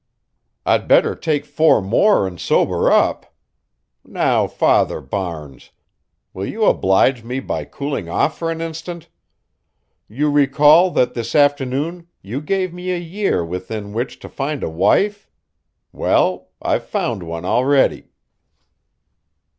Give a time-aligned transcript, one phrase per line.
[0.65, 3.35] I'd better take four more and sober up?
[4.03, 5.69] Now, Father Barnes,
[6.33, 9.09] will you oblige me by cooling off for an instant?
[10.07, 14.69] You recall that this afternoon you gave me a year within which to find a
[14.71, 15.29] wife.
[15.91, 18.05] Well, I've found one already.